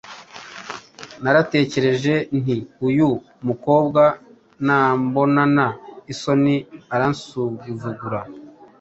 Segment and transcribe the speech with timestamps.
[1.23, 2.57] Naratekereje nti
[2.87, 3.09] uyu
[3.47, 4.03] mukobwa
[4.65, 5.65] nambonana
[6.13, 6.55] isoni
[6.93, 8.19] aransuzugura